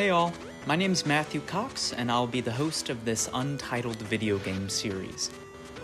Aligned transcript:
Hey 0.00 0.08
all, 0.08 0.32
my 0.66 0.76
name's 0.76 1.04
Matthew 1.04 1.42
Cox, 1.42 1.92
and 1.92 2.10
I'll 2.10 2.26
be 2.26 2.40
the 2.40 2.50
host 2.50 2.88
of 2.88 3.04
this 3.04 3.28
untitled 3.34 3.98
video 3.98 4.38
game 4.38 4.66
series. 4.70 5.30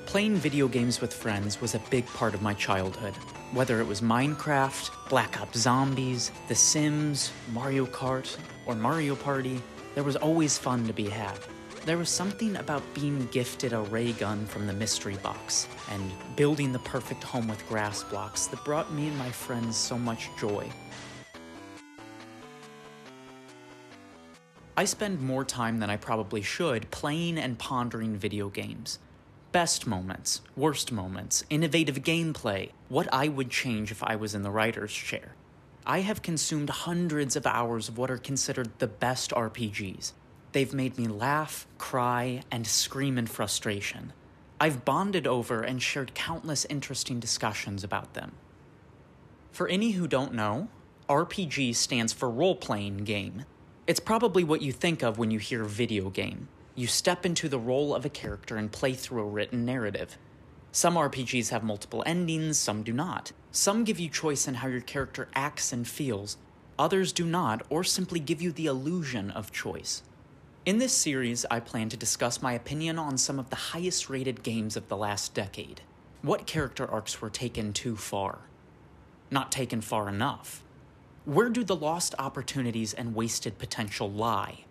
Playing 0.06 0.36
video 0.36 0.68
games 0.68 1.02
with 1.02 1.12
friends 1.12 1.60
was 1.60 1.74
a 1.74 1.82
big 1.90 2.06
part 2.06 2.32
of 2.32 2.40
my 2.40 2.54
childhood. 2.54 3.12
Whether 3.52 3.78
it 3.78 3.86
was 3.86 4.00
Minecraft, 4.00 4.90
Black 5.10 5.38
Ops 5.38 5.58
Zombies, 5.58 6.32
The 6.48 6.54
Sims, 6.54 7.30
Mario 7.52 7.84
Kart, 7.84 8.38
or 8.64 8.74
Mario 8.74 9.16
Party, 9.16 9.60
there 9.94 10.02
was 10.02 10.16
always 10.16 10.56
fun 10.56 10.86
to 10.86 10.94
be 10.94 11.10
had. 11.10 11.38
There 11.84 11.98
was 11.98 12.08
something 12.08 12.56
about 12.56 12.82
being 12.94 13.28
gifted 13.32 13.74
a 13.74 13.80
ray 13.80 14.12
gun 14.12 14.46
from 14.46 14.66
the 14.66 14.72
mystery 14.72 15.16
box 15.16 15.68
and 15.90 16.10
building 16.36 16.72
the 16.72 16.78
perfect 16.78 17.22
home 17.22 17.48
with 17.48 17.68
grass 17.68 18.02
blocks 18.02 18.46
that 18.46 18.64
brought 18.64 18.90
me 18.94 19.08
and 19.08 19.18
my 19.18 19.30
friends 19.30 19.76
so 19.76 19.98
much 19.98 20.30
joy. 20.38 20.72
I 24.78 24.84
spend 24.84 25.22
more 25.22 25.42
time 25.42 25.78
than 25.78 25.88
I 25.88 25.96
probably 25.96 26.42
should 26.42 26.90
playing 26.90 27.38
and 27.38 27.58
pondering 27.58 28.14
video 28.14 28.50
games. 28.50 28.98
Best 29.50 29.86
moments, 29.86 30.42
worst 30.54 30.92
moments, 30.92 31.44
innovative 31.48 32.02
gameplay, 32.02 32.72
what 32.90 33.08
I 33.10 33.28
would 33.28 33.48
change 33.48 33.90
if 33.90 34.02
I 34.02 34.16
was 34.16 34.34
in 34.34 34.42
the 34.42 34.50
writer's 34.50 34.92
chair. 34.92 35.34
I 35.86 36.00
have 36.00 36.20
consumed 36.20 36.68
hundreds 36.68 37.36
of 37.36 37.46
hours 37.46 37.88
of 37.88 37.96
what 37.96 38.10
are 38.10 38.18
considered 38.18 38.68
the 38.78 38.86
best 38.86 39.30
RPGs. 39.30 40.12
They've 40.52 40.74
made 40.74 40.98
me 40.98 41.06
laugh, 41.06 41.66
cry, 41.78 42.42
and 42.50 42.66
scream 42.66 43.16
in 43.16 43.28
frustration. 43.28 44.12
I've 44.60 44.84
bonded 44.84 45.26
over 45.26 45.62
and 45.62 45.80
shared 45.82 46.14
countless 46.14 46.66
interesting 46.66 47.18
discussions 47.18 47.82
about 47.82 48.12
them. 48.12 48.32
For 49.52 49.68
any 49.68 49.92
who 49.92 50.06
don't 50.06 50.34
know, 50.34 50.68
RPG 51.08 51.76
stands 51.76 52.12
for 52.12 52.28
role 52.28 52.56
playing 52.56 53.04
game. 53.04 53.46
It's 53.86 54.00
probably 54.00 54.42
what 54.42 54.62
you 54.62 54.72
think 54.72 55.04
of 55.04 55.16
when 55.16 55.30
you 55.30 55.38
hear 55.38 55.62
video 55.62 56.10
game. 56.10 56.48
You 56.74 56.88
step 56.88 57.24
into 57.24 57.48
the 57.48 57.58
role 57.58 57.94
of 57.94 58.04
a 58.04 58.08
character 58.08 58.56
and 58.56 58.72
play 58.72 58.94
through 58.94 59.22
a 59.22 59.26
written 59.26 59.64
narrative. 59.64 60.18
Some 60.72 60.96
RPGs 60.96 61.50
have 61.50 61.62
multiple 61.62 62.02
endings, 62.04 62.58
some 62.58 62.82
do 62.82 62.92
not. 62.92 63.30
Some 63.52 63.84
give 63.84 64.00
you 64.00 64.08
choice 64.08 64.48
in 64.48 64.54
how 64.54 64.66
your 64.66 64.80
character 64.80 65.28
acts 65.36 65.72
and 65.72 65.86
feels, 65.86 66.36
others 66.76 67.12
do 67.12 67.24
not, 67.24 67.62
or 67.70 67.84
simply 67.84 68.18
give 68.18 68.42
you 68.42 68.50
the 68.50 68.66
illusion 68.66 69.30
of 69.30 69.52
choice. 69.52 70.02
In 70.64 70.78
this 70.78 70.92
series, 70.92 71.46
I 71.48 71.60
plan 71.60 71.88
to 71.90 71.96
discuss 71.96 72.42
my 72.42 72.54
opinion 72.54 72.98
on 72.98 73.16
some 73.16 73.38
of 73.38 73.50
the 73.50 73.56
highest 73.56 74.10
rated 74.10 74.42
games 74.42 74.76
of 74.76 74.88
the 74.88 74.96
last 74.96 75.32
decade. 75.32 75.82
What 76.22 76.44
character 76.44 76.90
arcs 76.90 77.22
were 77.22 77.30
taken 77.30 77.72
too 77.72 77.94
far? 77.94 78.40
Not 79.30 79.52
taken 79.52 79.80
far 79.80 80.08
enough? 80.08 80.64
Where 81.26 81.48
do 81.48 81.64
the 81.64 81.74
lost 81.74 82.14
opportunities 82.20 82.94
and 82.94 83.12
wasted 83.12 83.58
potential 83.58 84.08
lie? 84.08 84.64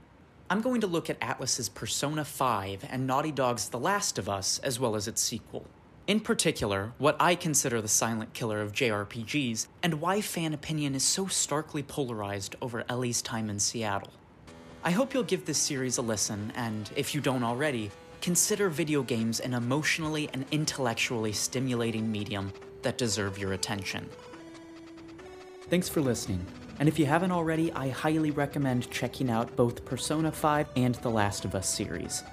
I'm 0.50 0.62
going 0.62 0.80
to 0.80 0.88
look 0.88 1.10
at 1.10 1.20
Atlus's 1.20 1.68
Persona 1.68 2.24
5 2.24 2.86
and 2.90 3.06
Naughty 3.06 3.34
Dog's 3.34 3.68
The 3.68 3.78
Last 3.78 4.18
of 4.18 4.30
Us, 4.30 4.60
as 4.60 4.80
well 4.80 4.96
as 4.96 5.06
its 5.06 5.22
sequel. 5.22 5.66
In 6.08 6.22
particular, 6.22 6.94
what 6.98 7.18
I 7.20 7.36
consider 7.36 7.82
the 7.82 7.90
silent 7.90 8.34
killer 8.34 8.62
of 8.62 8.72
JRPGs, 8.72 9.68
and 9.84 9.96
why 9.96 10.22
fan 10.22 10.54
opinion 10.54 10.96
is 10.96 11.04
so 11.04 11.28
starkly 11.28 11.84
polarized 11.84 12.56
over 12.62 12.86
Ellie's 12.88 13.22
time 13.22 13.50
in 13.50 13.60
Seattle. 13.60 14.14
I 14.82 14.92
hope 14.92 15.14
you'll 15.14 15.24
give 15.24 15.46
this 15.46 15.58
series 15.58 15.98
a 15.98 16.02
listen, 16.02 16.54
and 16.56 16.90
if 16.96 17.14
you 17.14 17.20
don't 17.20 17.44
already, 17.44 17.92
consider 18.22 18.70
video 18.70 19.04
games 19.04 19.42
an 19.42 19.56
emotionally 19.56 20.30
and 20.32 20.46
intellectually 20.52 21.34
stimulating 21.34 22.10
medium 22.10 22.54
that 22.82 22.98
deserve 22.98 23.38
your 23.38 23.52
attention. 23.52 24.10
Thanks 25.68 25.90
for 25.90 26.00
listening. 26.00 26.46
And 26.80 26.88
if 26.88 27.00
you 27.00 27.08
haven't 27.08 27.32
already, 27.32 27.72
I 27.72 27.90
highly 27.90 28.30
recommend 28.30 28.92
checking 28.92 29.32
out 29.32 29.56
both 29.56 29.84
Persona 29.84 30.32
5 30.32 30.68
and 30.76 30.94
The 30.96 31.10
Last 31.10 31.44
of 31.44 31.56
Us 31.56 31.68
series. 31.68 32.24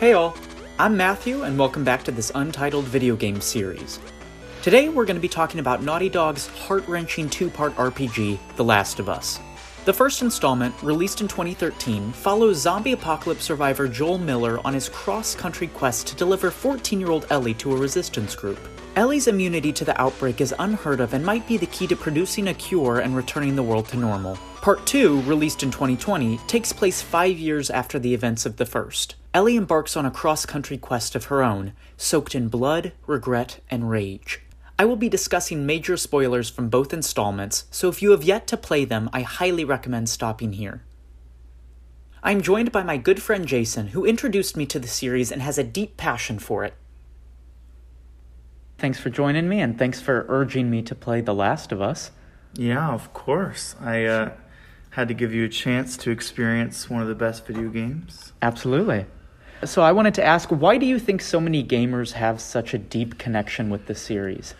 Hey 0.00 0.14
all, 0.14 0.34
I'm 0.78 0.96
Matthew, 0.96 1.42
and 1.42 1.58
welcome 1.58 1.84
back 1.84 2.02
to 2.04 2.10
this 2.10 2.32
untitled 2.34 2.86
video 2.86 3.16
game 3.16 3.38
series. 3.42 4.00
Today 4.62 4.88
we're 4.88 5.04
going 5.04 5.18
to 5.18 5.20
be 5.20 5.28
talking 5.28 5.60
about 5.60 5.82
Naughty 5.82 6.08
Dog's 6.08 6.46
heart 6.46 6.88
wrenching 6.88 7.28
two 7.28 7.50
part 7.50 7.76
RPG, 7.76 8.38
The 8.56 8.64
Last 8.64 8.98
of 8.98 9.10
Us. 9.10 9.38
The 9.84 9.92
first 9.92 10.22
installment, 10.22 10.74
released 10.82 11.20
in 11.20 11.28
2013, 11.28 12.12
follows 12.12 12.56
zombie 12.56 12.92
apocalypse 12.92 13.44
survivor 13.44 13.86
Joel 13.88 14.16
Miller 14.16 14.58
on 14.66 14.72
his 14.72 14.88
cross 14.88 15.34
country 15.34 15.66
quest 15.66 16.06
to 16.06 16.16
deliver 16.16 16.50
14 16.50 16.98
year 16.98 17.10
old 17.10 17.26
Ellie 17.28 17.52
to 17.52 17.76
a 17.76 17.78
resistance 17.78 18.34
group. 18.34 18.58
Ellie's 18.96 19.28
immunity 19.28 19.70
to 19.70 19.84
the 19.84 20.00
outbreak 20.00 20.40
is 20.40 20.54
unheard 20.60 21.00
of 21.00 21.12
and 21.12 21.22
might 21.22 21.46
be 21.46 21.58
the 21.58 21.66
key 21.66 21.86
to 21.86 21.94
producing 21.94 22.48
a 22.48 22.54
cure 22.54 23.00
and 23.00 23.14
returning 23.14 23.54
the 23.54 23.62
world 23.62 23.86
to 23.88 23.98
normal. 23.98 24.36
Part 24.62 24.86
2, 24.86 25.20
released 25.24 25.62
in 25.62 25.70
2020, 25.70 26.38
takes 26.46 26.72
place 26.72 27.02
five 27.02 27.36
years 27.36 27.68
after 27.68 27.98
the 27.98 28.14
events 28.14 28.46
of 28.46 28.56
the 28.56 28.64
first. 28.64 29.16
Ellie 29.32 29.54
embarks 29.54 29.96
on 29.96 30.04
a 30.04 30.10
cross 30.10 30.44
country 30.44 30.76
quest 30.76 31.14
of 31.14 31.26
her 31.26 31.40
own, 31.40 31.72
soaked 31.96 32.34
in 32.34 32.48
blood, 32.48 32.92
regret, 33.06 33.60
and 33.70 33.88
rage. 33.88 34.40
I 34.76 34.84
will 34.84 34.96
be 34.96 35.08
discussing 35.08 35.64
major 35.64 35.96
spoilers 35.96 36.50
from 36.50 36.68
both 36.68 36.92
installments, 36.92 37.66
so 37.70 37.88
if 37.88 38.02
you 38.02 38.10
have 38.10 38.24
yet 38.24 38.48
to 38.48 38.56
play 38.56 38.84
them, 38.84 39.08
I 39.12 39.22
highly 39.22 39.64
recommend 39.64 40.08
stopping 40.08 40.54
here. 40.54 40.82
I'm 42.24 42.40
joined 42.40 42.72
by 42.72 42.82
my 42.82 42.96
good 42.96 43.22
friend 43.22 43.46
Jason, 43.46 43.88
who 43.88 44.04
introduced 44.04 44.56
me 44.56 44.66
to 44.66 44.80
the 44.80 44.88
series 44.88 45.30
and 45.30 45.42
has 45.42 45.58
a 45.58 45.64
deep 45.64 45.96
passion 45.96 46.40
for 46.40 46.64
it. 46.64 46.74
Thanks 48.78 48.98
for 48.98 49.10
joining 49.10 49.48
me, 49.48 49.60
and 49.60 49.78
thanks 49.78 50.00
for 50.00 50.26
urging 50.28 50.70
me 50.70 50.82
to 50.82 50.94
play 50.96 51.20
The 51.20 51.34
Last 51.34 51.70
of 51.70 51.80
Us. 51.80 52.10
Yeah, 52.54 52.90
of 52.90 53.12
course. 53.12 53.76
I 53.80 54.06
uh, 54.06 54.32
had 54.90 55.06
to 55.06 55.14
give 55.14 55.32
you 55.32 55.44
a 55.44 55.48
chance 55.48 55.96
to 55.98 56.10
experience 56.10 56.90
one 56.90 57.00
of 57.00 57.06
the 57.06 57.14
best 57.14 57.46
video 57.46 57.68
games. 57.68 58.32
Absolutely. 58.42 59.06
So 59.64 59.82
I 59.82 59.92
wanted 59.92 60.14
to 60.14 60.24
ask, 60.24 60.48
why 60.48 60.78
do 60.78 60.86
you 60.86 60.98
think 60.98 61.20
so 61.20 61.38
many 61.40 61.62
gamers 61.62 62.12
have 62.12 62.40
such 62.40 62.72
a 62.72 62.78
deep 62.78 63.18
connection 63.18 63.68
with 63.68 63.86
the 63.86 63.94
series? 63.94 64.54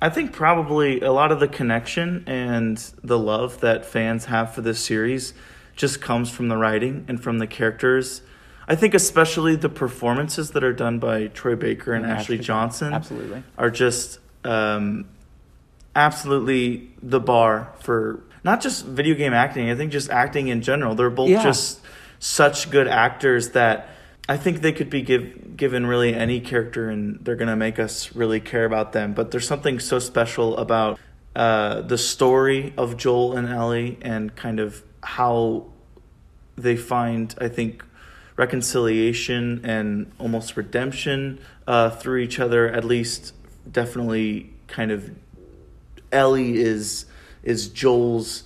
I 0.00 0.08
think 0.10 0.32
probably 0.32 1.00
a 1.00 1.12
lot 1.12 1.32
of 1.32 1.40
the 1.40 1.48
connection 1.48 2.24
and 2.26 2.76
the 3.02 3.18
love 3.18 3.60
that 3.60 3.84
fans 3.86 4.26
have 4.26 4.52
for 4.54 4.60
this 4.60 4.84
series 4.84 5.32
just 5.74 6.02
comes 6.02 6.28
from 6.28 6.48
the 6.48 6.56
writing 6.56 7.04
and 7.08 7.22
from 7.22 7.38
the 7.38 7.46
characters. 7.46 8.20
I 8.68 8.74
think 8.74 8.94
especially 8.94 9.56
the 9.56 9.68
performances 9.68 10.50
that 10.50 10.62
are 10.64 10.72
done 10.72 10.98
by 10.98 11.28
Troy 11.28 11.56
Baker 11.56 11.94
and, 11.94 12.04
And 12.04 12.12
Ashley 12.12 12.36
Ashley 12.36 12.44
Johnson 12.44 12.92
Absolutely. 12.92 13.42
are 13.56 13.70
just 13.70 14.18
um, 14.44 15.06
absolutely 15.96 16.90
the 17.02 17.20
bar 17.20 17.72
for 17.80 18.22
not 18.44 18.60
just 18.60 18.84
video 18.84 19.14
game 19.14 19.32
acting. 19.32 19.70
I 19.70 19.74
think 19.76 19.92
just 19.92 20.10
acting 20.10 20.48
in 20.48 20.62
general. 20.62 20.94
They're 20.94 21.10
both 21.10 21.30
Yeah. 21.30 21.42
just 21.42 21.80
such 22.18 22.70
good 22.70 22.88
actors 22.88 23.50
that 23.50 23.88
I 24.28 24.36
think 24.36 24.60
they 24.60 24.72
could 24.72 24.88
be 24.88 25.02
give, 25.02 25.56
given 25.56 25.86
really 25.86 26.14
any 26.14 26.40
character 26.40 26.88
and 26.88 27.18
they're 27.24 27.36
going 27.36 27.48
to 27.48 27.56
make 27.56 27.78
us 27.78 28.14
really 28.14 28.40
care 28.40 28.64
about 28.64 28.92
them. 28.92 29.14
But 29.14 29.30
there's 29.30 29.46
something 29.46 29.80
so 29.80 29.98
special 29.98 30.56
about 30.56 30.98
uh, 31.34 31.80
the 31.82 31.98
story 31.98 32.72
of 32.76 32.96
Joel 32.96 33.36
and 33.36 33.48
Ellie 33.48 33.98
and 34.00 34.34
kind 34.36 34.60
of 34.60 34.82
how 35.02 35.66
they 36.56 36.76
find, 36.76 37.34
I 37.40 37.48
think, 37.48 37.84
reconciliation 38.36 39.60
and 39.64 40.12
almost 40.18 40.56
redemption 40.56 41.40
uh, 41.66 41.90
through 41.90 42.18
each 42.18 42.38
other. 42.38 42.68
At 42.68 42.84
least, 42.84 43.34
definitely, 43.70 44.52
kind 44.68 44.90
of 44.90 45.10
Ellie 46.10 46.56
is 46.58 47.06
is 47.42 47.68
Joel's 47.68 48.44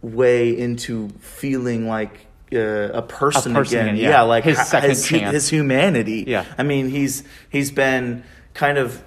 way 0.00 0.56
into 0.56 1.10
feeling 1.20 1.86
like 1.86 2.26
uh, 2.52 2.58
a 2.92 3.02
person, 3.02 3.54
person 3.54 3.80
again. 3.80 3.96
yeah. 3.96 4.08
Yeah, 4.10 4.22
like 4.22 4.44
His 4.44 4.58
second 4.66 4.90
his, 4.90 5.06
chance. 5.08 5.32
his 5.32 5.48
humanity. 5.48 6.24
Yeah. 6.26 6.44
I 6.58 6.62
mean, 6.62 6.88
he's 6.88 7.24
he's 7.50 7.70
been 7.70 8.24
kind 8.54 8.78
of 8.78 9.02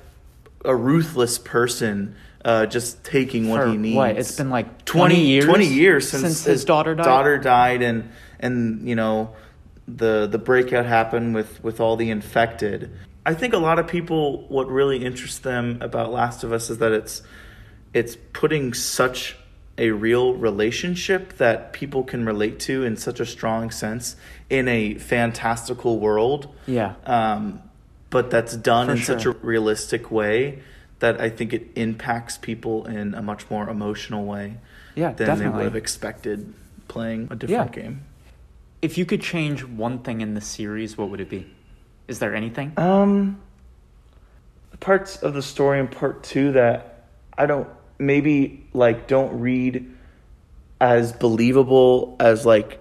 a 0.66 0.76
ruthless 0.76 1.38
person, 1.40 2.16
uh, 2.44 2.66
just 2.66 3.04
taking 3.04 3.48
what 3.50 3.62
For 3.62 3.70
he 3.72 3.78
needs. 3.78 3.96
what? 3.96 4.18
It's 4.18 4.36
been 4.38 4.50
like 4.50 4.86
20 4.86 5.20
years 5.20 5.46
20 5.46 5.66
years 5.66 6.10
since, 6.10 6.24
since 6.24 6.44
his 6.44 6.66
daughter 6.66 6.96
died? 6.96 7.04
Daughter 7.06 7.38
died, 7.38 7.82
and 7.82 8.10
and 8.40 8.88
you 8.88 8.96
know 8.96 9.34
the 9.88 10.28
the 10.28 10.38
breakout 10.38 10.86
happened 10.86 11.34
with 11.34 11.64
with 11.64 11.80
all 11.80 11.96
the 11.96 12.10
infected. 12.12 12.92
I 13.26 13.34
think 13.34 13.54
a 13.54 13.58
lot 13.58 13.80
of 13.80 13.88
people 13.88 14.48
what 14.50 14.68
really 14.70 15.04
interests 15.06 15.40
them 15.40 15.78
about 15.82 16.12
Last 16.12 16.44
of 16.44 16.52
Us 16.52 16.70
is 16.70 16.78
that 16.80 16.92
it's 16.92 17.22
it's 17.94 18.18
putting 18.34 18.74
such 18.74 19.36
a 19.80 19.92
real 19.92 20.34
relationship 20.34 21.38
that 21.38 21.72
people 21.74 22.04
can 22.04 22.26
relate 22.26 22.60
to 22.60 22.84
in 22.84 22.98
such 22.98 23.20
a 23.20 23.26
strong 23.26 23.72
sense 23.72 24.18
in 24.50 24.68
a 24.68 24.96
fantastical 24.96 26.00
world. 26.00 26.54
Yeah. 26.68 26.96
Um, 27.06 27.64
but 28.10 28.30
that's 28.30 28.56
done 28.56 28.88
For 28.88 28.94
in 28.94 28.98
such 29.00 29.26
a 29.26 29.32
realistic 29.32 30.12
way 30.12 30.62
that 31.00 31.22
I 31.22 31.30
think 31.30 31.54
it 31.54 31.70
impacts 31.76 32.38
people 32.38 32.86
in 32.86 33.16
a 33.16 33.22
much 33.22 33.50
more 33.50 33.70
emotional 33.70 34.26
way 34.26 34.58
Yeah, 34.96 35.14
than 35.14 35.40
they 35.40 35.48
would 35.48 35.64
have 35.64 35.76
expected 35.78 36.54
playing 36.90 37.30
a 37.32 37.36
different 37.36 37.76
Yeah. 37.76 37.84
game. 37.84 38.02
If 38.82 38.98
you 38.98 39.06
could 39.06 39.22
change 39.22 39.64
one 39.64 40.00
thing 40.00 40.20
in 40.20 40.34
the 40.34 40.42
series, 40.42 40.98
what 40.98 41.10
would 41.10 41.22
it 41.22 41.30
be? 41.30 41.48
Is 42.10 42.20
there 42.20 42.36
anything? 42.36 42.74
Um, 42.76 43.40
parts 44.82 45.22
of 45.24 45.34
the 45.34 45.42
story 45.42 45.80
in 45.80 45.88
part 45.88 46.24
two 46.24 46.52
that 46.54 47.06
I 47.38 47.46
don't 47.46 47.68
maybe 48.00 48.68
like 48.74 49.08
don't 49.08 49.40
read 49.40 49.96
as 50.82 51.12
believable 51.12 52.16
as 52.20 52.46
like 52.46 52.80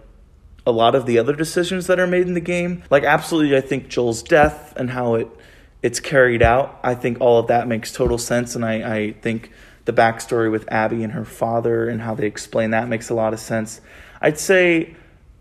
a 0.67 0.70
lot 0.70 0.94
of 0.94 1.06
the 1.06 1.19
other 1.19 1.35
decisions 1.35 1.87
that 1.88 1.99
are 1.99 2.06
made 2.06 2.26
in 2.26 2.35
the 2.35 2.41
game. 2.41 2.82
Like 2.91 3.03
absolutely, 3.03 3.56
I 3.56 3.61
think 3.61 3.88
Joel's 3.88 4.23
death 4.23 4.75
and 4.76 4.91
how 4.91 5.15
it 5.17 5.29
it's 5.82 6.00
carried 6.00 6.43
out. 6.43 6.79
I 6.82 6.94
think 6.94 7.20
all 7.20 7.38
of 7.38 7.49
that 7.49 7.69
makes 7.69 7.93
total 7.93 8.19
sense, 8.19 8.55
and 8.55 8.65
I 8.65 8.97
I 8.97 9.12
think 9.12 9.50
the 9.85 9.93
backstory 9.93 10.50
with 10.50 10.70
Abby 10.70 11.03
and 11.03 11.15
her 11.15 11.25
father 11.25 11.88
and 11.88 12.03
how 12.03 12.15
they 12.15 12.26
explain 12.26 12.70
that 12.70 12.88
makes 12.88 13.09
a 13.09 13.15
lot 13.15 13.32
of 13.32 13.41
sense. 13.41 13.81
I'd 14.20 14.38
say 14.38 14.94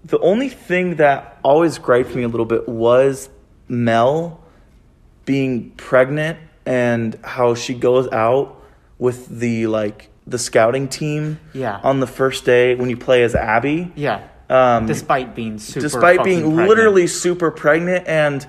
the 0.06 0.20
only 0.20 0.48
thing 0.48 0.96
that 0.96 1.38
always 1.44 1.78
griped 1.78 2.16
me 2.16 2.24
a 2.24 2.30
little 2.30 2.46
bit 2.46 2.68
was 2.68 3.30
Mel 3.68 4.42
being 5.26 5.72
pregnant 5.72 6.40
and 6.66 7.20
how 7.24 7.56
she 7.56 7.74
goes 7.74 8.08
out 8.14 8.57
with 9.00 9.28
the 9.40 9.68
like 9.68 10.10
the 10.26 10.38
scouting 10.40 10.88
team 10.88 11.40
Yeah. 11.54 11.80
on 11.84 12.00
the 12.00 12.08
first 12.08 12.44
day 12.46 12.76
when 12.76 12.90
you 12.90 12.98
play 12.98 13.24
as 13.24 13.34
Abby. 13.36 13.92
Yeah. 13.96 14.28
Um, 14.50 14.86
Despite 14.86 15.36
being 15.36 15.60
super 15.60 15.82
despite 15.82 16.24
being 16.24 16.42
pregnant. 16.44 16.70
literally 16.70 17.08
super 17.08 17.52
pregnant 17.52 18.08
and 18.08 18.46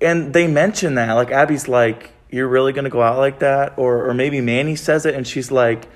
and 0.00 0.32
they 0.32 0.46
mention 0.46 0.94
that 0.94 1.12
like 1.12 1.30
Abby's 1.30 1.68
like 1.68 2.10
you're 2.30 2.48
really 2.48 2.72
going 2.72 2.84
to 2.84 2.90
go 2.90 3.02
out 3.02 3.18
like 3.18 3.38
that 3.40 3.74
or 3.78 4.08
or 4.08 4.14
maybe 4.14 4.40
Manny 4.40 4.76
says 4.76 5.04
it 5.06 5.14
and 5.14 5.26
she's 5.26 5.50
like 5.50 5.88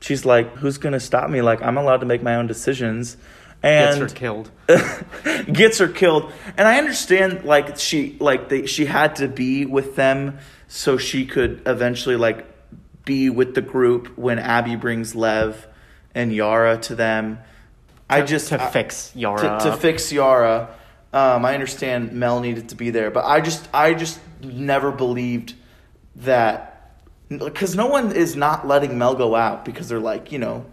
she's 0.00 0.24
like 0.24 0.54
who's 0.56 0.78
going 0.78 0.94
to 0.94 1.00
stop 1.00 1.28
me 1.30 1.42
like 1.42 1.62
I'm 1.62 1.76
allowed 1.76 1.98
to 1.98 2.06
make 2.06 2.22
my 2.22 2.34
own 2.36 2.46
decisions 2.46 3.16
and 3.62 4.00
gets 4.00 4.12
her 4.12 4.18
killed. 4.18 4.50
gets 5.52 5.78
her 5.78 5.86
killed 5.86 6.32
and 6.56 6.66
i 6.66 6.78
understand 6.78 7.44
like 7.44 7.78
she 7.78 8.16
like 8.18 8.48
they, 8.48 8.66
she 8.66 8.86
had 8.86 9.14
to 9.16 9.28
be 9.28 9.64
with 9.66 9.94
them 9.94 10.36
so 10.66 10.96
she 10.96 11.24
could 11.24 11.62
eventually 11.66 12.16
like 12.16 12.44
be 13.04 13.30
with 13.30 13.54
the 13.54 13.62
group 13.62 14.16
when 14.16 14.38
abby 14.38 14.76
brings 14.76 15.14
lev 15.14 15.66
and 16.14 16.32
yara 16.32 16.78
to 16.78 16.94
them. 16.94 17.38
I 18.08 18.22
just 18.22 18.48
to 18.48 18.62
I- 18.62 18.70
fix 18.70 19.10
Yara 19.14 19.58
to, 19.60 19.70
to 19.70 19.76
fix 19.76 20.12
yara. 20.12 20.68
Um, 21.14 21.44
i 21.44 21.52
understand 21.52 22.12
mel 22.12 22.40
needed 22.40 22.70
to 22.70 22.74
be 22.74 22.88
there 22.88 23.10
but 23.10 23.26
i 23.26 23.42
just 23.42 23.68
i 23.74 23.92
just 23.92 24.18
never 24.42 24.90
believed 24.90 25.52
that 26.16 26.90
because 27.28 27.74
no 27.76 27.86
one 27.86 28.12
is 28.12 28.34
not 28.34 28.66
letting 28.66 28.96
mel 28.96 29.14
go 29.14 29.34
out 29.34 29.64
because 29.64 29.88
they're 29.90 30.00
like 30.00 30.32
you 30.32 30.38
know 30.38 30.64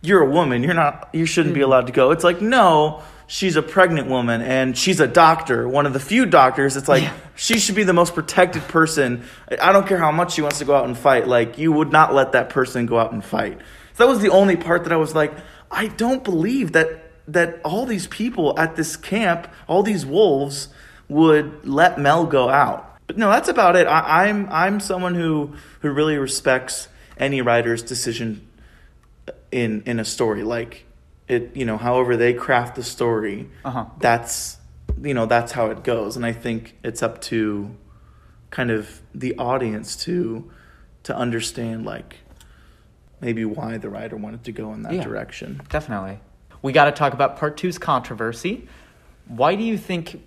you're 0.00 0.22
a 0.22 0.30
woman. 0.30 0.62
You're 0.62 0.74
not 0.74 1.08
you 1.12 1.26
shouldn't 1.26 1.54
Hmm. 1.54 1.58
be 1.58 1.62
allowed 1.62 1.88
to 1.88 1.92
go. 1.92 2.12
It's 2.12 2.22
like 2.22 2.40
no 2.40 3.02
she's 3.28 3.56
a 3.56 3.62
pregnant 3.62 4.08
woman 4.08 4.40
and 4.42 4.76
she's 4.76 4.98
a 5.00 5.06
doctor 5.06 5.68
one 5.68 5.84
of 5.86 5.92
the 5.92 6.00
few 6.00 6.24
doctors 6.26 6.76
it's 6.76 6.88
like 6.88 7.02
Yeah. 7.04 7.12
she 7.36 7.58
should 7.60 7.74
be 7.76 7.84
the 7.84 7.92
most 7.92 8.14
protected 8.14 8.62
person. 8.68 9.22
I- 9.60 9.70
don't 9.72 9.86
care 9.86 9.98
how 9.98 10.10
much 10.10 10.32
she 10.32 10.42
wants 10.42 10.58
to 10.58 10.64
go 10.64 10.74
out 10.74 10.86
and 10.86 10.96
fight 10.98 11.28
like 11.28 11.58
you 11.58 11.70
would 11.70 11.92
not 11.92 12.12
let 12.14 12.32
that 12.32 12.48
person 12.48 12.86
go 12.86 12.98
out 12.98 13.12
and 13.12 13.22
fight. 13.24 13.58
So 13.94 14.04
that 14.04 14.08
was 14.08 14.20
the 14.20 14.30
only 14.30 14.56
part 14.56 14.84
that 14.84 14.92
i 14.92 14.96
was 14.96 15.14
like 15.14 15.32
i 15.70 15.86
don't 15.88 16.24
believe 16.24 16.72
that 16.72 16.88
that 17.28 17.60
all 17.64 17.84
these 17.84 18.06
people 18.06 18.58
at 18.58 18.74
this 18.76 18.96
camp 18.96 19.46
all 19.68 19.82
these 19.82 20.06
wolves 20.06 20.68
would 21.08 21.68
let 21.68 21.98
mel 21.98 22.24
go 22.26 22.48
out. 22.48 22.96
But 23.06 23.18
no 23.18 23.30
that's 23.30 23.48
about 23.48 23.76
it. 23.76 23.86
I, 23.86 24.26
i'm 24.28 24.48
i'm 24.50 24.80
someone 24.80 25.14
who 25.14 25.52
who 25.82 25.90
really 25.90 26.16
respects 26.16 26.88
any 27.18 27.42
writer's 27.42 27.82
decision 27.82 28.46
in 29.52 29.82
in 29.84 29.98
a 30.00 30.04
story. 30.04 30.42
Like 30.42 30.84
it 31.28 31.54
you 31.56 31.64
know 31.64 31.76
however 31.76 32.16
they 32.16 32.32
craft 32.32 32.74
the 32.76 32.82
story 32.82 33.48
Uh-huh. 33.64 33.84
that's 33.98 34.58
you 35.02 35.14
know 35.14 35.26
that's 35.26 35.52
how 35.52 35.66
it 35.70 35.84
goes 35.84 36.16
and 36.16 36.24
i 36.26 36.32
think 36.32 36.76
it's 36.82 37.02
up 37.02 37.20
to 37.20 37.74
kind 38.50 38.70
of 38.70 39.00
the 39.14 39.36
audience 39.38 39.94
to 39.96 40.50
to 41.02 41.14
understand 41.16 41.84
like 41.84 42.16
maybe 43.20 43.44
why 43.44 43.76
the 43.78 43.88
writer 43.88 44.16
wanted 44.16 44.42
to 44.44 44.52
go 44.52 44.72
in 44.72 44.82
that 44.82 44.92
Yeah. 44.94 45.02
direction 45.04 45.60
Definitely. 45.68 46.20
We 46.62 46.72
got 46.72 46.86
to 46.86 46.92
talk 46.92 47.12
about 47.12 47.36
part 47.36 47.56
two's 47.56 47.78
controversy. 47.78 48.66
Why 49.28 49.54
do 49.54 49.62
you 49.62 49.78
think 49.78 50.24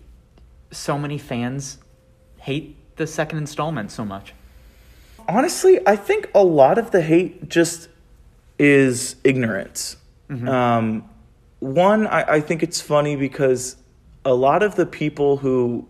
so 0.72 0.98
many 0.98 1.18
fans 1.18 1.78
hate 2.38 2.78
the 2.96 3.06
second 3.08 3.38
installment 3.40 3.92
so 3.92 4.06
much? 4.06 4.34
honestly 5.30 5.80
i 5.86 5.96
think 5.96 6.30
a 6.34 6.44
lot 6.44 6.78
of 6.80 6.90
the 6.92 7.02
hate 7.02 7.48
just 7.48 7.88
is 8.58 9.16
ignorance 9.24 9.96
um, 10.48 11.10
one 11.60 12.08
I, 12.08 12.36
I 12.36 12.42
think 12.42 12.64
it's 12.64 12.82
funny 12.82 13.16
because 13.16 13.76
a 14.24 14.34
lot 14.34 14.64
of 14.64 14.76
the 14.76 14.86
people 14.86 15.38
who 15.38 15.88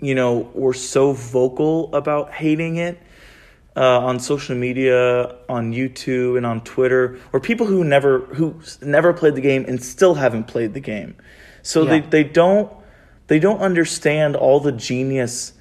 you 0.00 0.14
know 0.14 0.50
were 0.54 0.74
so 0.74 1.12
vocal 1.12 1.94
about 1.94 2.32
hating 2.32 2.76
it 2.76 3.00
uh, 3.76 4.00
on 4.00 4.18
social 4.18 4.56
media 4.56 5.36
on 5.48 5.72
youtube 5.72 6.36
and 6.36 6.44
on 6.44 6.60
twitter 6.62 7.18
or 7.32 7.40
people 7.40 7.66
who 7.66 7.84
never 7.84 8.20
who 8.20 8.60
never 8.82 9.12
played 9.12 9.34
the 9.34 9.40
game 9.40 9.64
and 9.68 9.82
still 9.82 10.14
haven't 10.14 10.44
played 10.44 10.74
the 10.74 10.80
game. 10.80 11.14
So 11.62 11.84
they, 11.84 12.00
they 12.00 12.24
don't 12.24 12.72
they 13.26 13.38
don't 13.38 13.60
understand 13.60 14.36
all 14.36 14.58
the 14.60 14.72
genius 14.72 15.52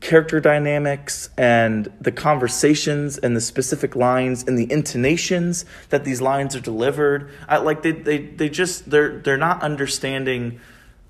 character 0.00 0.40
dynamics 0.40 1.28
and 1.36 1.92
the 2.00 2.10
conversations 2.10 3.18
and 3.18 3.36
the 3.36 3.40
specific 3.40 3.94
lines 3.94 4.42
and 4.46 4.58
the 4.58 4.70
intonations 4.72 5.66
that 5.90 6.04
these 6.04 6.22
lines 6.22 6.56
are 6.56 6.60
delivered 6.60 7.30
I, 7.48 7.58
like 7.58 7.82
they, 7.82 7.92
they 7.92 8.18
they 8.18 8.48
just 8.48 8.88
they're 8.90 9.18
they're 9.18 9.36
not 9.36 9.62
understanding 9.62 10.58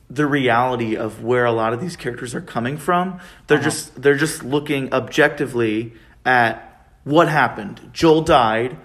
the 0.09 0.27
reality 0.27 0.97
of 0.97 1.23
where 1.23 1.45
a 1.45 1.53
lot 1.53 1.73
of 1.73 1.81
these 1.81 1.95
characters 1.95 2.35
are 2.35 2.41
coming 2.41 2.76
from 2.76 3.21
they're 3.47 3.59
Uh-huh. 3.59 3.64
just 3.64 4.03
they're 4.03 4.17
just 4.17 4.43
looking 4.43 4.93
objectively 4.93 5.93
at 6.25 6.88
what 7.05 7.29
happened 7.29 7.91
joel 7.93 8.23
died 8.23 8.76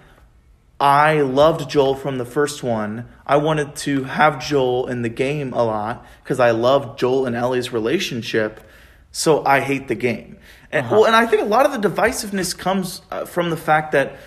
I 0.77 1.21
loved 1.21 1.69
Joel 1.69 1.95
from 1.95 2.17
the 2.17 2.25
first 2.25 2.61
one. 2.61 3.07
I 3.25 3.37
wanted 3.37 3.77
to 3.77 4.03
have 4.03 4.45
Joel 4.45 4.87
in 4.87 5.03
the 5.03 5.09
game 5.09 5.53
a 5.53 5.63
lot 5.63 6.05
because 6.21 6.37
I 6.41 6.51
loved 6.51 6.99
Joel 6.99 7.25
and 7.25 7.33
Ellie's 7.33 7.71
relationship. 7.71 8.59
So 9.15 9.45
I 9.45 9.61
hate 9.61 9.87
the 9.87 9.95
game. 9.95 10.39
And, 10.73 10.91
Well, 10.91 11.05
and 11.05 11.15
I 11.15 11.25
think 11.25 11.41
a 11.41 11.45
lot 11.45 11.65
of 11.65 11.81
the 11.81 11.87
divisiveness 11.87 12.55
comes 12.55 13.01
uh, 13.09 13.23
from 13.23 13.49
the 13.49 13.55
fact 13.55 13.93
that 13.93 14.17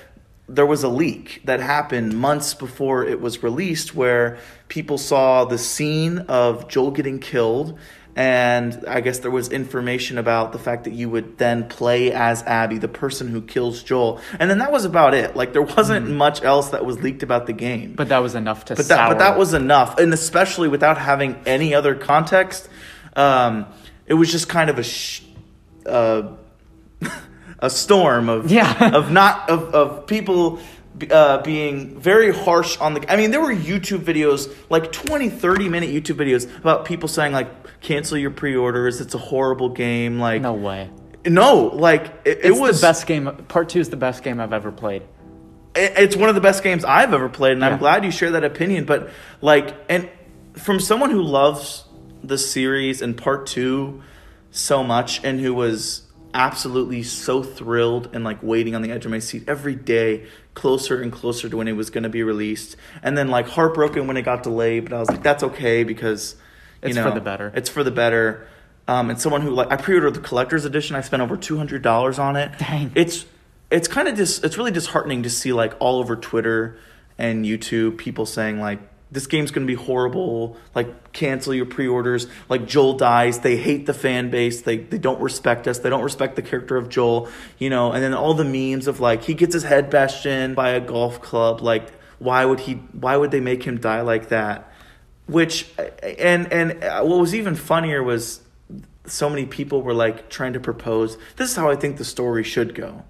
there 0.48 0.64
was 0.64 0.82
a 0.82 0.88
leak 0.88 1.42
that 1.44 1.60
happened 1.60 2.18
months 2.18 2.54
before 2.54 3.04
it 3.04 3.20
was 3.20 3.42
released 3.42 3.94
where 3.94 4.38
people 4.68 4.96
saw 4.96 5.44
the 5.44 5.58
scene 5.58 6.20
of 6.20 6.68
Joel 6.68 6.92
getting 6.92 7.18
killed 7.18 7.78
and 8.16 8.82
I 8.88 9.02
guess 9.02 9.18
there 9.18 9.30
was 9.30 9.50
information 9.50 10.16
about 10.16 10.52
the 10.52 10.58
fact 10.58 10.84
that 10.84 10.94
you 10.94 11.10
would 11.10 11.36
then 11.36 11.68
play 11.68 12.10
as 12.10 12.42
Abby, 12.44 12.78
the 12.78 12.88
person 12.88 13.28
who 13.28 13.42
kills 13.42 13.82
Joel. 13.82 14.20
And 14.40 14.50
then 14.50 14.58
that 14.58 14.72
was 14.72 14.86
about 14.86 15.12
it. 15.12 15.36
Like 15.36 15.52
there 15.52 15.62
wasn't 15.62 16.08
much 16.08 16.42
else 16.42 16.70
that 16.70 16.84
was 16.86 16.98
leaked 17.00 17.22
about 17.22 17.46
the 17.46 17.52
game. 17.52 17.92
But 17.92 18.08
that 18.08 18.18
was 18.18 18.34
enough 18.34 18.64
to 18.64 18.74
But 18.74 18.88
that, 18.88 19.08
but 19.10 19.18
that 19.18 19.38
was 19.38 19.52
enough, 19.52 19.98
and 19.98 20.14
especially 20.14 20.66
without 20.66 20.96
having 20.96 21.36
any 21.44 21.74
other 21.74 21.94
context, 21.94 22.68
um, 23.14 23.66
it 24.08 24.14
was 24.14 24.30
just 24.32 24.48
kind 24.48 24.70
of 24.70 24.78
a 24.78 24.82
sh- 24.82 25.22
uh, 25.86 26.32
a 27.60 27.70
storm 27.70 28.28
of 28.28 28.50
Yeah. 28.50 28.90
of 28.96 29.10
not 29.10 29.48
of 29.50 29.74
of 29.74 30.06
people 30.06 30.60
uh, 31.10 31.40
being 31.42 31.98
very 32.00 32.32
harsh 32.34 32.76
on 32.78 32.94
the. 32.94 33.12
I 33.12 33.16
mean, 33.16 33.30
there 33.30 33.40
were 33.40 33.54
YouTube 33.54 34.00
videos 34.00 34.52
like 34.68 34.90
20, 34.90 35.28
30 35.30 35.68
minute 35.68 35.90
YouTube 35.90 36.16
videos 36.16 36.52
about 36.58 36.84
people 36.86 37.08
saying 37.08 37.32
like 37.32 37.80
cancel 37.80 38.18
your 38.18 38.32
pre-orders. 38.32 39.00
It's 39.00 39.14
a 39.14 39.18
horrible 39.18 39.68
game. 39.68 40.18
Like 40.18 40.42
no 40.42 40.54
way. 40.54 40.90
no, 41.26 41.66
like 41.66 42.12
it, 42.24 42.44
it 42.46 42.50
was 42.52 42.80
the 42.80 42.86
best 42.86 43.06
game. 43.06 43.26
Part 43.48 43.68
two 43.68 43.78
is 43.80 43.90
the 43.90 43.96
best 43.96 44.24
game 44.24 44.40
I've 44.40 44.52
ever 44.52 44.72
played. 44.72 45.02
it- 45.76 45.92
it's 45.96 46.16
one 46.16 46.28
of 46.28 46.34
the 46.34 46.40
best 46.40 46.64
games 46.64 46.84
I've 46.84 47.14
ever 47.14 47.28
played, 47.28 47.52
and 47.52 47.60
Yeah. 47.60 47.68
I'm 47.68 47.78
glad 47.78 48.04
you 48.04 48.10
share 48.10 48.32
that 48.32 48.42
opinion. 48.44 48.84
But 48.84 49.10
like, 49.40 49.76
and 49.88 50.08
from 50.54 50.80
someone 50.80 51.10
who 51.10 51.22
loves 51.22 51.84
the 52.28 52.38
series 52.38 53.02
and 53.02 53.16
part 53.16 53.46
two 53.46 54.02
so 54.50 54.82
much, 54.82 55.22
and 55.24 55.40
who 55.40 55.54
was 55.54 56.02
absolutely 56.34 57.02
so 57.02 57.42
thrilled 57.42 58.10
and 58.14 58.22
like 58.22 58.42
waiting 58.42 58.74
on 58.74 58.82
the 58.82 58.90
edge 58.90 59.04
of 59.04 59.10
my 59.10 59.18
seat 59.18 59.44
every 59.48 59.74
day, 59.74 60.26
closer 60.54 61.00
and 61.00 61.12
closer 61.12 61.48
to 61.48 61.56
when 61.56 61.68
it 61.68 61.72
was 61.72 61.90
going 61.90 62.02
to 62.02 62.08
be 62.08 62.22
released, 62.22 62.76
and 63.02 63.16
then 63.16 63.28
like 63.28 63.48
heartbroken 63.48 64.06
when 64.06 64.16
it 64.16 64.22
got 64.22 64.42
delayed. 64.42 64.84
But 64.84 64.92
I 64.94 65.00
was 65.00 65.08
like, 65.08 65.22
that's 65.22 65.42
okay 65.42 65.84
because 65.84 66.36
you 66.82 66.88
It's 66.88 66.96
know 66.96 67.04
for 67.04 67.14
the 67.14 67.20
better. 67.20 67.52
It's 67.54 67.68
for 67.68 67.82
the 67.82 67.90
better. 67.90 68.46
Um, 68.86 69.10
and 69.10 69.20
someone 69.20 69.42
who 69.42 69.50
like 69.50 69.70
I 69.70 69.76
pre-ordered 69.76 70.14
the 70.14 70.20
collector's 70.20 70.64
edition. 70.64 70.96
I 70.96 71.02
spent 71.02 71.22
over 71.22 71.36
two 71.36 71.56
hundred 71.56 71.82
dollars 71.82 72.18
on 72.18 72.36
it. 72.36 72.58
Dang. 72.58 72.92
It's 72.94 73.26
it's 73.70 73.88
kind 73.88 74.08
of 74.08 74.16
just 74.16 74.44
it's 74.44 74.56
really 74.56 74.70
disheartening 74.70 75.24
to 75.24 75.30
see 75.30 75.52
like 75.52 75.74
all 75.78 75.98
over 75.98 76.16
Twitter 76.16 76.78
and 77.18 77.44
YouTube 77.44 77.98
people 77.98 78.24
saying 78.24 78.60
like 78.60 78.80
this 79.10 79.26
game's 79.26 79.50
going 79.50 79.66
to 79.66 79.70
be 79.70 79.82
horrible 79.82 80.56
like 80.74 81.12
cancel 81.12 81.54
your 81.54 81.66
pre-orders. 81.66 82.26
Like 82.48 82.66
joel 82.66 82.94
dies 82.94 83.40
they 83.40 83.56
hate 83.56 83.86
the 83.86 83.94
fan 83.94 84.30
base 84.30 84.62
they, 84.62 84.78
they 84.78 84.98
don't 84.98 85.20
respect 85.20 85.66
us 85.66 85.78
they 85.78 85.90
don't 85.90 86.02
respect 86.02 86.36
the 86.36 86.42
character 86.42 86.76
of 86.76 86.88
joel 86.88 87.28
you 87.58 87.70
know? 87.70 87.92
And 87.92 88.02
then 88.02 88.14
all 88.14 88.34
the 88.34 88.44
memes 88.44 88.86
of 88.86 89.00
like 89.00 89.24
he 89.24 89.34
gets 89.34 89.54
his 89.54 89.64
head 89.64 89.90
bashed 89.90 90.26
in 90.26 90.54
by 90.54 90.70
a 90.70 90.80
golf 90.80 91.20
club 91.22 91.60
like 91.60 91.92
why 92.18 92.44
would 92.44 92.60
he 92.60 92.74
why 92.92 93.16
would 93.16 93.30
they 93.30 93.40
make 93.40 93.62
him 93.62 93.78
die 93.78 94.00
like 94.00 94.28
that? 94.28 94.72
Which 95.26 95.68
and 96.02 96.52
and 96.52 96.82
uh, 96.82 97.02
what 97.02 97.20
was 97.20 97.34
even 97.34 97.54
funnier 97.54 98.02
was 98.02 98.40
so 99.06 99.30
many 99.30 99.46
people 99.46 99.82
were 99.82 99.94
like 99.94 100.28
trying 100.28 100.54
to 100.54 100.60
propose. 100.60 101.16
This 101.36 101.50
is 101.50 101.56
how 101.56 101.70
i 101.70 101.76
think 101.76 101.96
the 101.96 102.04
story 102.04 102.42
should 102.42 102.74
go 102.74 103.04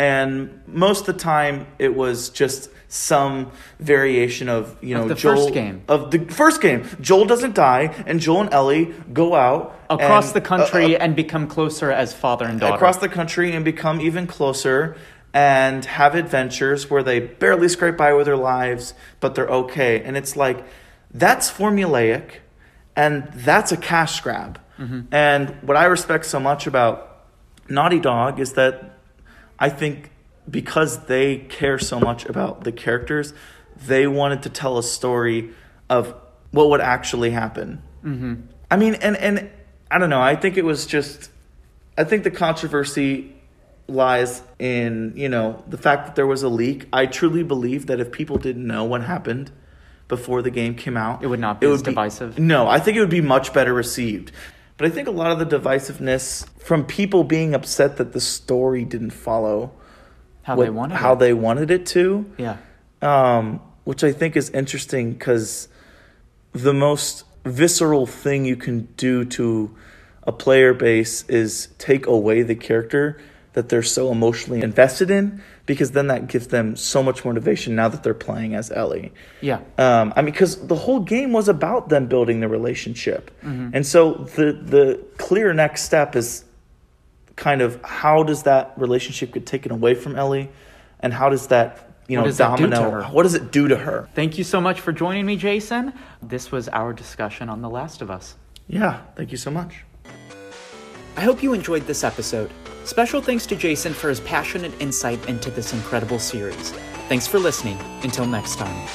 and 0.00 0.62
most 0.66 1.00
of 1.00 1.14
the 1.14 1.20
time 1.22 1.66
it 1.78 1.94
was 1.94 2.30
just 2.30 2.70
some 2.88 3.52
variation 3.78 4.48
of 4.48 4.62
you 4.82 4.94
know 4.94 5.02
Of 5.02 5.08
the 5.10 5.14
Joel 5.14 5.36
first 5.36 5.52
game. 5.54 5.82
of 5.88 6.10
the 6.10 6.20
first 6.42 6.60
game. 6.62 6.80
Joel 7.00 7.26
doesn't 7.26 7.54
die, 7.54 7.84
and 8.06 8.18
Joel 8.18 8.40
and 8.42 8.52
Ellie 8.54 8.86
go 9.12 9.34
out 9.34 9.62
Across 9.90 10.26
and- 10.28 10.34
the 10.36 10.40
country 10.40 10.96
uh, 10.96 10.98
uh, 10.98 11.02
and 11.04 11.14
become 11.14 11.46
closer 11.46 11.90
as 11.92 12.14
father 12.14 12.46
and 12.46 12.58
daughter. 12.60 12.74
across 12.74 12.96
the 12.96 13.08
country 13.10 13.52
and 13.52 13.62
become 13.64 14.00
even 14.00 14.26
closer 14.26 14.96
and 15.34 15.84
have 15.84 16.14
adventures 16.14 16.88
where 16.90 17.02
they 17.02 17.20
barely 17.20 17.68
scrape 17.68 17.96
by 17.96 18.12
with 18.14 18.26
their 18.26 18.36
lives, 18.54 18.94
but 19.20 19.34
they're 19.34 19.54
okay. 19.62 20.02
And 20.02 20.16
it's 20.16 20.34
like 20.34 20.64
that's 21.12 21.50
formulaic, 21.50 22.26
and 22.96 23.28
that's 23.34 23.70
a 23.70 23.76
cash 23.76 24.20
grab. 24.22 24.58
And 25.12 25.50
what 25.60 25.76
I 25.76 25.84
respect 25.84 26.24
so 26.24 26.40
much 26.40 26.66
about 26.66 26.94
Naughty 27.68 28.00
Dog 28.00 28.40
is 28.40 28.54
that 28.54 28.96
I 29.60 29.68
think 29.68 30.10
because 30.48 31.04
they 31.04 31.36
care 31.36 31.78
so 31.78 32.00
much 32.00 32.24
about 32.24 32.64
the 32.64 32.72
characters, 32.72 33.34
they 33.86 34.06
wanted 34.06 34.42
to 34.44 34.50
tell 34.50 34.78
a 34.78 34.82
story 34.82 35.50
of 35.88 36.14
what 36.50 36.70
would 36.70 36.80
actually 36.80 37.30
happen. 37.30 37.82
Mm-hmm. 38.04 38.34
I 38.70 38.76
mean, 38.76 38.94
and 38.94 39.16
and 39.16 39.50
I 39.90 39.98
don't 39.98 40.10
know. 40.10 40.20
I 40.20 40.34
think 40.34 40.56
it 40.56 40.64
was 40.64 40.86
just. 40.86 41.30
I 41.98 42.04
think 42.04 42.24
the 42.24 42.30
controversy 42.30 43.34
lies 43.86 44.42
in 44.58 45.12
you 45.16 45.28
know 45.28 45.62
the 45.66 45.76
fact 45.76 46.06
that 46.06 46.14
there 46.14 46.26
was 46.26 46.42
a 46.42 46.48
leak. 46.48 46.86
I 46.92 47.06
truly 47.06 47.42
believe 47.42 47.86
that 47.86 48.00
if 48.00 48.10
people 48.10 48.38
didn't 48.38 48.66
know 48.66 48.84
what 48.84 49.02
happened 49.02 49.50
before 50.08 50.42
the 50.42 50.50
game 50.50 50.74
came 50.74 50.96
out, 50.96 51.22
It 51.22 51.26
would 51.26 51.40
not 51.40 51.60
be 51.60 51.66
it 51.66 51.70
as 51.70 51.82
divisive. 51.82 52.38
No, 52.38 52.68
I 52.68 52.78
think 52.78 52.96
it 52.96 53.00
would 53.00 53.10
be 53.10 53.20
much 53.20 53.52
better 53.52 53.74
received. 53.74 54.32
But 54.80 54.86
I 54.90 54.94
think 54.94 55.08
a 55.08 55.10
lot 55.10 55.30
of 55.30 55.38
the 55.38 55.58
divisiveness 55.58 56.46
from 56.58 56.86
people 56.86 57.22
being 57.22 57.52
upset 57.54 57.98
that 57.98 58.14
the 58.14 58.20
story 58.20 58.86
didn't 58.86 59.10
follow 59.10 59.72
how 60.44 60.56
what- 60.56 60.64
they 60.64 60.70
wanted 60.70 60.94
how 60.96 61.12
it. 61.12 61.18
they 61.18 61.34
wanted 61.34 61.70
it 61.70 61.84
to 61.88 62.24
Yeah. 62.38 62.56
um, 63.02 63.60
which 63.84 64.02
I 64.02 64.10
think 64.10 64.36
is 64.38 64.48
interesting 64.48 65.12
because 65.12 65.68
the 66.54 66.72
most 66.72 67.24
visceral 67.44 68.06
thing 68.06 68.46
you 68.46 68.56
can 68.56 68.88
do 68.96 69.26
to 69.26 69.70
a 70.22 70.32
player 70.32 70.72
base 70.72 71.26
is 71.28 71.68
take 71.76 72.06
away 72.06 72.40
the 72.42 72.54
character 72.54 73.18
that 73.52 73.68
they're 73.68 73.82
so 73.82 74.12
emotionally 74.12 74.62
invested 74.62 75.10
in 75.10 75.42
because 75.66 75.90
then 75.92 76.06
that 76.06 76.28
gives 76.28 76.48
them 76.48 76.76
so 76.76 77.02
much 77.02 77.24
motivation 77.24 77.74
now 77.74 77.88
that 77.88 78.02
they're 78.02 78.14
playing 78.14 78.54
as 78.54 78.70
Ellie. 78.70 79.12
Yeah. 79.40 79.60
Um, 79.78 80.12
I 80.16 80.22
mean, 80.22 80.32
because 80.32 80.66
the 80.66 80.76
whole 80.76 81.00
game 81.00 81.32
was 81.32 81.48
about 81.48 81.88
them 81.88 82.06
building 82.06 82.40
the 82.40 82.48
relationship, 82.48 83.30
and 83.42 83.86
so 83.86 84.14
the 84.36 84.52
the 84.52 85.04
clear 85.18 85.52
next 85.52 85.82
step 85.82 86.14
is 86.16 86.44
kind 87.36 87.60
of 87.62 87.80
how 87.82 88.22
does 88.22 88.44
that 88.44 88.72
relationship 88.76 89.32
get 89.32 89.46
taken 89.46 89.72
away 89.72 89.94
from 89.94 90.16
Ellie, 90.16 90.50
and 91.00 91.12
how 91.12 91.28
does 91.28 91.48
that 91.48 91.90
you 92.06 92.18
What 92.18 92.22
know 92.22 92.26
does 92.28 92.38
that 92.38 92.58
do 92.58 92.66
domino? 92.68 93.02
What 93.12 93.22
does 93.22 93.34
it 93.34 93.52
do 93.52 93.68
to 93.68 93.76
her? 93.76 94.08
Thank 94.14 94.38
you 94.38 94.44
so 94.44 94.60
much 94.60 94.80
for 94.80 94.92
joining 94.92 95.26
me, 95.26 95.36
Jason. 95.36 95.92
This 96.22 96.50
was 96.50 96.68
our 96.68 96.92
discussion 96.92 97.48
on 97.48 97.62
The 97.62 97.70
Last 97.70 98.02
of 98.02 98.10
Us. 98.10 98.36
Yeah, 98.68 99.00
thank 99.16 99.30
you 99.30 99.36
so 99.36 99.50
much. 99.50 99.84
I 101.16 101.22
hope 101.22 101.42
you 101.42 101.52
enjoyed 101.52 101.86
this 101.86 102.04
episode. 102.04 102.50
Special 102.90 103.22
thanks 103.22 103.46
to 103.46 103.54
Jason 103.54 103.94
for 103.94 104.08
his 104.08 104.18
passionate 104.18 104.72
insight 104.80 105.24
into 105.28 105.48
this 105.48 105.72
incredible 105.72 106.18
series. 106.18 106.72
Thanks 107.08 107.24
for 107.24 107.38
listening. 107.38 107.78
Until 108.02 108.26
next 108.26 108.56
time. 108.56 108.88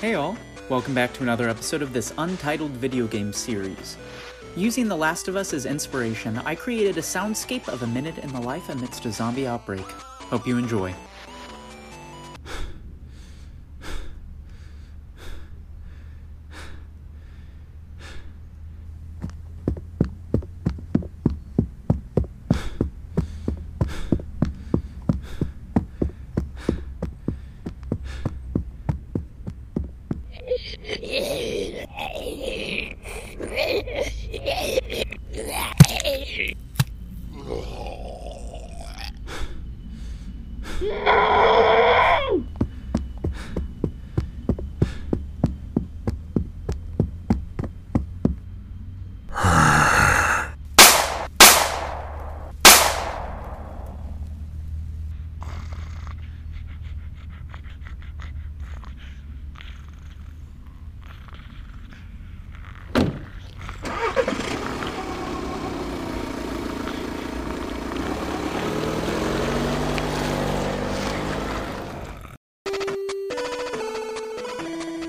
Hey 0.00 0.14
all, 0.14 0.36
welcome 0.68 0.94
back 0.94 1.12
to 1.14 1.24
another 1.24 1.48
episode 1.48 1.82
of 1.82 1.92
this 1.92 2.14
untitled 2.16 2.70
video 2.70 3.08
game 3.08 3.32
series. 3.32 3.96
Using 4.56 4.86
The 4.86 4.96
Last 4.96 5.26
of 5.26 5.34
Us 5.34 5.52
as 5.52 5.66
inspiration, 5.66 6.38
I 6.38 6.54
created 6.54 6.96
a 6.96 7.00
soundscape 7.00 7.66
of 7.66 7.82
a 7.82 7.88
minute 7.88 8.18
in 8.18 8.32
the 8.32 8.40
life 8.40 8.68
amidst 8.68 9.04
a 9.04 9.10
zombie 9.10 9.48
outbreak. 9.48 9.84
Hope 10.30 10.46
you 10.46 10.58
enjoy. 10.58 10.94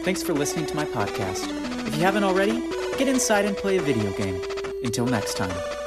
Thanks 0.06 0.22
for 0.22 0.36
listening 0.36 0.68
to 0.68 0.76
my 0.76 0.86
podcast. 0.86 1.48
If 1.88 1.96
you 1.96 2.02
haven't 2.02 2.24
already, 2.24 2.62
get 3.00 3.08
inside 3.08 3.46
and 3.46 3.58
play 3.58 3.78
a 3.78 3.82
video 3.82 4.12
game. 4.12 4.40
Until 4.84 5.08
next 5.08 5.36
time. 5.36 5.85